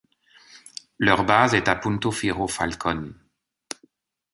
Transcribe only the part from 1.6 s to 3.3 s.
à Punto Fijo, Falcón.